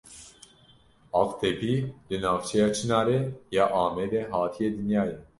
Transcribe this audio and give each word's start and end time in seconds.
Aqtepî 1.21 1.73
li 2.09 2.17
navçeya 2.23 2.67
Çinarê 2.75 3.19
ya 3.55 3.65
Amedê 3.83 4.21
hatiye 4.33 4.69
dinyayê. 4.77 5.17